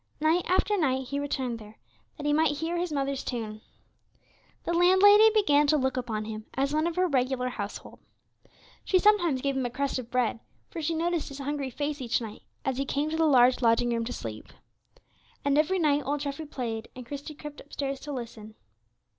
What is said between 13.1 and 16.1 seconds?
to the large lodging room to sleep. And every night